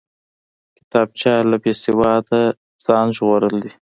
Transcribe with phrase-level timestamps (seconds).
[0.77, 2.41] کتابچه له بېسواده
[2.83, 3.71] ځان ژغورل دي